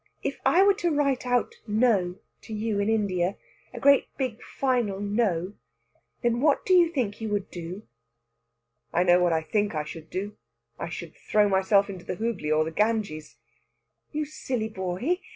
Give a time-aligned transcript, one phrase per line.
[0.23, 3.37] If I were to write out no to you in India
[3.71, 5.53] a great big final NO
[6.23, 7.83] then what do you think you would do?"
[8.91, 10.35] "I know what I think I should do.
[10.79, 13.37] I should throw myself into the Hooghly or the Ganges."
[14.11, 15.19] "You silly boy!